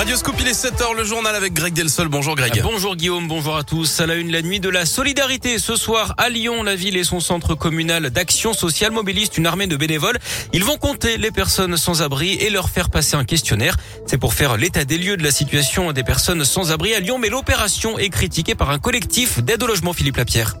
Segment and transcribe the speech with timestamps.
[0.00, 2.08] Radio Scoop, il est 7h, le journal avec Greg Delsol.
[2.08, 2.62] Bonjour Greg.
[2.62, 4.00] Bonjour Guillaume, bonjour à tous.
[4.00, 5.58] À la une, la nuit de la solidarité.
[5.58, 9.66] Ce soir, à Lyon, la ville et son centre communal d'action sociale mobilisent une armée
[9.66, 10.16] de bénévoles.
[10.54, 13.76] Ils vont compter les personnes sans abri et leur faire passer un questionnaire.
[14.06, 17.18] C'est pour faire l'état des lieux de la situation des personnes sans abri à Lyon,
[17.18, 20.54] mais l'opération est critiquée par un collectif d'aide au logement Philippe Lapierre.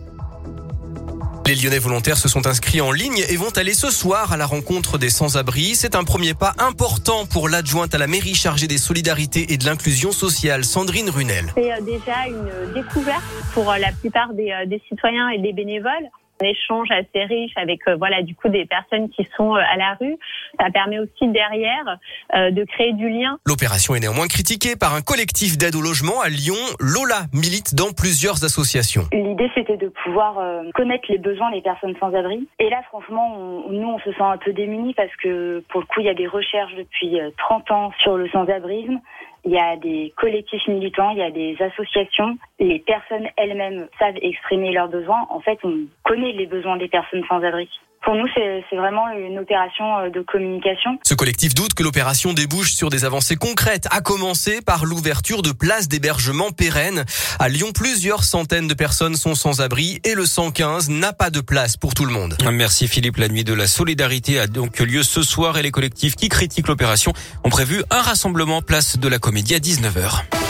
[1.50, 4.46] Les Lyonnais volontaires se sont inscrits en ligne et vont aller ce soir à la
[4.46, 5.74] rencontre des sans-abri.
[5.74, 9.64] C'est un premier pas important pour l'adjointe à la mairie chargée des solidarités et de
[9.64, 11.52] l'inclusion sociale, Sandrine Runel.
[11.56, 15.52] C'est euh, déjà une découverte pour euh, la plupart des, euh, des citoyens et des
[15.52, 16.08] bénévoles
[16.42, 19.94] échange assez riche avec euh, voilà du coup des personnes qui sont euh, à la
[20.00, 20.16] rue.
[20.58, 21.98] Ça permet aussi derrière
[22.34, 23.38] euh, de créer du lien.
[23.46, 26.56] L'opération est néanmoins critiquée par un collectif d'aide au logement à Lyon.
[26.80, 29.04] Lola milite dans plusieurs associations.
[29.12, 30.40] L'idée c'était de pouvoir
[30.74, 32.48] connaître les besoins des personnes sans abri.
[32.58, 36.00] Et là franchement, nous on se sent un peu démunis parce que pour le coup
[36.00, 39.00] il y a des recherches depuis 30 ans sur le sans-abrisme
[39.44, 42.38] il y a des collectifs militants, il y a des associations.
[42.58, 45.26] Les personnes elles-mêmes savent exprimer leurs besoins.
[45.30, 47.68] En fait, on connaît les besoins des personnes sans abri.
[48.02, 50.98] Pour nous, c'est vraiment une opération euh, de communication.
[51.02, 55.52] Ce collectif doute que l'opération débouche sur des avancées concrètes, à commencer par l'ouverture de
[55.52, 57.04] places d'hébergement pérennes.
[57.38, 61.40] À Lyon, plusieurs centaines de personnes sont sans abri et le 115 n'a pas de
[61.40, 62.36] place pour tout le monde.
[62.50, 63.18] Merci Philippe.
[63.18, 66.68] La nuit de la solidarité a donc lieu ce soir et les collectifs qui critiquent
[66.68, 67.12] l'opération
[67.44, 70.49] ont prévu un rassemblement place de la Comédie à 19h.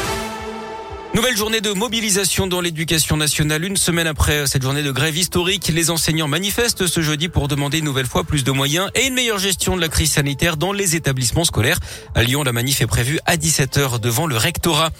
[1.12, 3.64] Nouvelle journée de mobilisation dans l'éducation nationale.
[3.64, 7.78] Une semaine après cette journée de grève historique, les enseignants manifestent ce jeudi pour demander
[7.78, 10.72] une nouvelle fois plus de moyens et une meilleure gestion de la crise sanitaire dans
[10.72, 11.81] les établissements scolaires.
[12.14, 14.91] À Lyon, la manif est prévue à 17h devant le rectorat.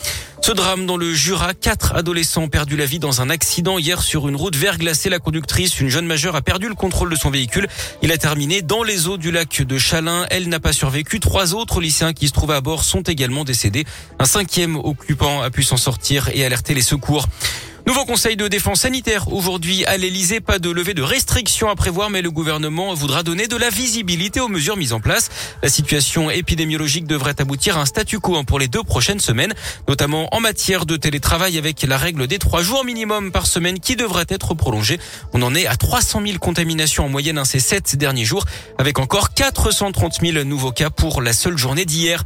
[0.43, 4.03] Ce drame dans le Jura, quatre adolescents ont perdu la vie dans un accident hier
[4.03, 5.11] sur une route verglacée.
[5.11, 7.69] La conductrice, une jeune majeure, a perdu le contrôle de son véhicule.
[8.01, 10.27] Il a terminé dans les eaux du lac de Chalin.
[10.31, 11.21] Elle n'a pas survécu.
[11.21, 13.85] Trois autres lycéens qui se trouvaient à bord sont également décédés.
[14.19, 17.27] Un cinquième occupant a pu s'en sortir et alerter les secours.
[17.91, 20.39] Nouveau conseil de défense sanitaire aujourd'hui à l'Elysée.
[20.39, 24.39] Pas de levée de restrictions à prévoir, mais le gouvernement voudra donner de la visibilité
[24.39, 25.29] aux mesures mises en place.
[25.61, 29.53] La situation épidémiologique devrait aboutir à un statu quo pour les deux prochaines semaines,
[29.89, 33.97] notamment en matière de télétravail avec la règle des trois jours minimum par semaine qui
[33.97, 35.01] devrait être prolongée.
[35.33, 38.45] On en est à 300 000 contaminations en moyenne ces sept derniers jours,
[38.79, 42.23] avec encore 430 000 nouveaux cas pour la seule journée d'hier.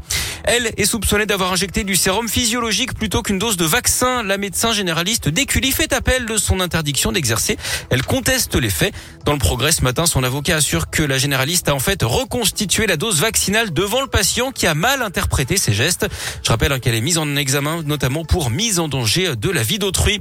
[0.46, 4.22] Elle est soupçonnée d'avoir injecté du sérum physiologique plutôt qu'une dose de vaccin.
[4.22, 7.56] La médecin généraliste d'Écully fait appel de son interdiction d'exercer.
[7.88, 8.94] Elle conteste les faits.
[9.24, 12.86] Dans le progrès ce matin, son avocat assure que la généraliste a en fait reconstitué
[12.86, 16.06] la dose vaccinale devant le patient qui a mal interprété ses gestes.
[16.42, 19.78] Je rappelle qu'elle est mise en examen notamment pour mise en danger de la vie
[19.78, 20.20] d'autrui.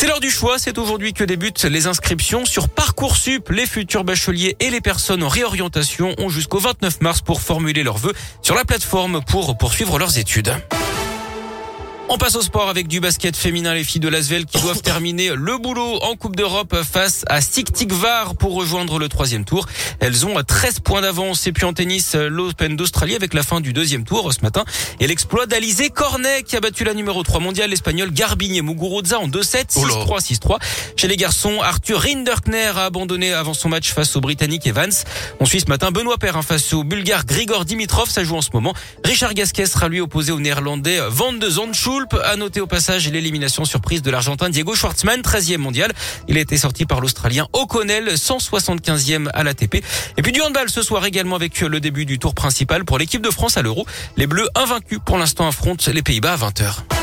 [0.00, 0.58] C'est l'heure du choix.
[0.58, 3.50] C'est aujourd'hui que débutent les inscriptions sur Parcoursup.
[3.50, 7.98] Les futurs bacheliers et les personnes en réorientation ont jusqu'au 29 mars pour formuler leurs
[7.98, 10.54] vœux sur la plateforme pour poursuivre leurs études.
[12.12, 13.72] On passe au sport avec du basket féminin.
[13.72, 17.38] Les filles de Lasvel qui doivent terminer le boulot en Coupe d'Europe face à
[17.88, 19.68] Var pour rejoindre le troisième tour.
[20.00, 21.46] Elles ont 13 points d'avance.
[21.46, 24.64] Et puis en tennis, l'Open d'Australie avec la fin du deuxième tour ce matin.
[24.98, 29.28] Et l'exploit d'Alizé Cornet qui a battu la numéro 3 mondiale, l'espagnol Garbigne Muguruza en
[29.28, 30.58] 2-7, 6-3, 6-3.
[30.96, 34.90] Chez les garçons, Arthur Rinderkner a abandonné avant son match face au Britannique Evans.
[35.38, 38.10] On suit ce matin Benoît Perrin face au Bulgare Grigor Dimitrov.
[38.10, 38.74] Ça joue en ce moment.
[39.04, 43.64] Richard Gasquet sera lui opposé au Néerlandais Van de Zandschul a noté au passage l'élimination
[43.64, 45.92] surprise de l'Argentin Diego Schwartzmann, 13e mondial.
[46.28, 49.82] Il a été sorti par l'Australien O'Connell, 175e à l'ATP.
[50.16, 53.22] Et puis du handball ce soir également avec le début du tour principal pour l'équipe
[53.22, 53.86] de France à l'Euro.
[54.16, 56.99] Les Bleus invaincus pour l'instant affrontent les Pays-Bas à 20h.